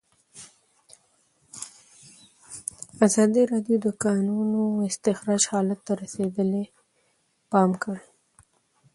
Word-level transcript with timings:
ازادي 3.07 3.43
راډیو 3.51 3.77
د 3.81 3.85
د 3.93 3.97
کانونو 4.03 4.61
استخراج 4.89 5.43
حالت 5.51 5.79
ته 5.87 5.93
رسېدلي 6.03 6.63
پام 7.51 7.69
کړی. 7.83 8.03